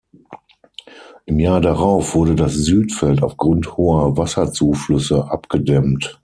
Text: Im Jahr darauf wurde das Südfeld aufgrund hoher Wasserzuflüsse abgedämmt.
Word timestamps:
Im 1.27 1.37
Jahr 1.39 1.61
darauf 1.61 2.15
wurde 2.15 2.33
das 2.33 2.53
Südfeld 2.53 3.21
aufgrund 3.21 3.77
hoher 3.77 4.17
Wasserzuflüsse 4.17 5.29
abgedämmt. 5.29 6.19